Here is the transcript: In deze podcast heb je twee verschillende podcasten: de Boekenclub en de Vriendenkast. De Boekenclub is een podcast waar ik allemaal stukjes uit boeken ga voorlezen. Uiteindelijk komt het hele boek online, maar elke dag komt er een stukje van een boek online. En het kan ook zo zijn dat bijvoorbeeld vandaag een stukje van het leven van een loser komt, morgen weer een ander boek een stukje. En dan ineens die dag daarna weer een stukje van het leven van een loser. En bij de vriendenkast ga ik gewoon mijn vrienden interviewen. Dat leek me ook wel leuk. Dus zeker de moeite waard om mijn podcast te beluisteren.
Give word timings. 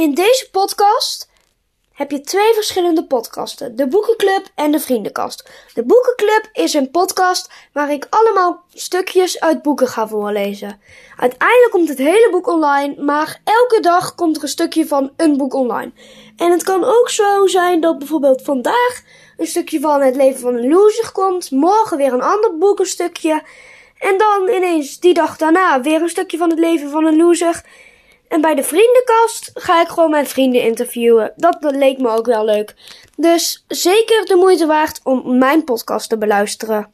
In 0.00 0.14
deze 0.14 0.48
podcast 0.50 1.28
heb 1.92 2.10
je 2.10 2.20
twee 2.20 2.54
verschillende 2.54 3.04
podcasten: 3.04 3.76
de 3.76 3.88
Boekenclub 3.88 4.46
en 4.54 4.70
de 4.70 4.80
Vriendenkast. 4.80 5.50
De 5.74 5.84
Boekenclub 5.84 6.48
is 6.52 6.74
een 6.74 6.90
podcast 6.90 7.50
waar 7.72 7.92
ik 7.92 8.06
allemaal 8.10 8.64
stukjes 8.74 9.40
uit 9.40 9.62
boeken 9.62 9.88
ga 9.88 10.08
voorlezen. 10.08 10.80
Uiteindelijk 11.16 11.70
komt 11.70 11.88
het 11.88 11.98
hele 11.98 12.28
boek 12.30 12.46
online, 12.46 13.02
maar 13.02 13.40
elke 13.44 13.80
dag 13.80 14.14
komt 14.14 14.36
er 14.36 14.42
een 14.42 14.48
stukje 14.48 14.86
van 14.86 15.12
een 15.16 15.36
boek 15.36 15.54
online. 15.54 15.92
En 16.36 16.50
het 16.50 16.62
kan 16.62 16.84
ook 16.84 17.10
zo 17.10 17.46
zijn 17.46 17.80
dat 17.80 17.98
bijvoorbeeld 17.98 18.42
vandaag 18.42 19.02
een 19.36 19.46
stukje 19.46 19.80
van 19.80 20.00
het 20.02 20.16
leven 20.16 20.40
van 20.40 20.54
een 20.54 20.68
loser 20.68 21.12
komt, 21.12 21.50
morgen 21.50 21.96
weer 21.96 22.12
een 22.12 22.22
ander 22.22 22.58
boek 22.58 22.78
een 22.78 22.86
stukje. 22.86 23.42
En 23.98 24.18
dan 24.18 24.48
ineens 24.48 24.98
die 24.98 25.14
dag 25.14 25.36
daarna 25.36 25.80
weer 25.80 26.02
een 26.02 26.08
stukje 26.08 26.38
van 26.38 26.50
het 26.50 26.58
leven 26.58 26.90
van 26.90 27.04
een 27.04 27.16
loser. 27.16 27.62
En 28.30 28.40
bij 28.40 28.54
de 28.54 28.62
vriendenkast 28.62 29.50
ga 29.54 29.80
ik 29.80 29.88
gewoon 29.88 30.10
mijn 30.10 30.26
vrienden 30.26 30.62
interviewen. 30.62 31.32
Dat 31.36 31.56
leek 31.60 31.98
me 31.98 32.08
ook 32.08 32.26
wel 32.26 32.44
leuk. 32.44 32.74
Dus 33.16 33.64
zeker 33.68 34.24
de 34.24 34.34
moeite 34.34 34.66
waard 34.66 35.00
om 35.02 35.38
mijn 35.38 35.64
podcast 35.64 36.08
te 36.08 36.18
beluisteren. 36.18 36.88